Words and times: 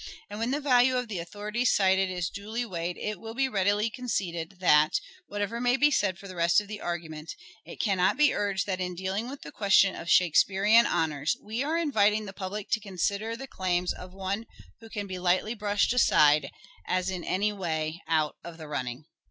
And 0.31 0.39
when 0.39 0.49
the 0.49 0.59
value 0.59 0.97
of 0.97 1.09
the 1.09 1.19
authorities 1.19 1.71
cited 1.75 2.09
is 2.09 2.31
duly 2.31 2.65
weighed 2.65 2.97
it 2.97 3.19
will 3.19 3.35
be 3.35 3.47
readily 3.47 3.87
conceded 3.91 4.57
that, 4.59 4.99
whatever 5.27 5.61
may 5.61 5.77
be 5.77 5.91
said 5.91 6.17
for 6.17 6.27
the 6.27 6.35
rest 6.35 6.59
of 6.59 6.67
the 6.67 6.81
argument, 6.81 7.35
it 7.65 7.79
cannot 7.79 8.17
be 8.17 8.33
urged 8.33 8.65
that 8.65 8.81
in 8.81 8.95
dealing 8.95 9.29
with 9.29 9.43
the 9.43 9.51
question 9.51 9.95
of 9.95 10.09
Shake 10.09 10.33
spearean 10.35 10.87
honours, 10.87 11.37
we 11.39 11.63
are 11.63 11.77
inviting 11.77 12.25
the 12.25 12.33
public 12.33 12.71
to 12.71 12.79
consider 12.79 13.35
the 13.37 13.45
claims 13.45 13.93
of 13.93 14.11
one 14.11 14.47
who 14.79 14.89
can 14.89 15.05
be 15.05 15.19
lightly 15.19 15.53
brushed 15.53 15.93
aside, 15.93 16.49
as 16.87 17.11
in 17.11 17.23
any 17.23 17.53
way" 17.53 18.01
out 18.17 18.37
of 18.43 18.57
the 18.57 18.67
running." 18.67 19.05